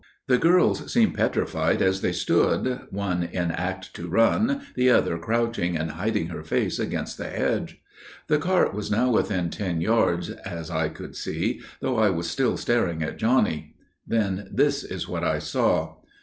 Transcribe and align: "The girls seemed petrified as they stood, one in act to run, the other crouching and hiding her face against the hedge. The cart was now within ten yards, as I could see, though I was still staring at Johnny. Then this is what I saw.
"The 0.25 0.39
girls 0.39 0.91
seemed 0.91 1.13
petrified 1.13 1.79
as 1.79 2.01
they 2.01 2.11
stood, 2.11 2.87
one 2.89 3.21
in 3.21 3.51
act 3.51 3.93
to 3.93 4.09
run, 4.09 4.63
the 4.73 4.89
other 4.89 5.19
crouching 5.19 5.77
and 5.77 5.91
hiding 5.91 6.29
her 6.29 6.43
face 6.43 6.79
against 6.79 7.19
the 7.19 7.29
hedge. 7.29 7.79
The 8.25 8.39
cart 8.39 8.73
was 8.73 8.89
now 8.89 9.11
within 9.11 9.51
ten 9.51 9.79
yards, 9.79 10.31
as 10.31 10.71
I 10.71 10.89
could 10.89 11.15
see, 11.15 11.61
though 11.81 11.99
I 11.99 12.09
was 12.09 12.27
still 12.27 12.57
staring 12.57 13.03
at 13.03 13.17
Johnny. 13.17 13.75
Then 14.07 14.49
this 14.51 14.83
is 14.83 15.07
what 15.07 15.23
I 15.23 15.37
saw. 15.37 15.97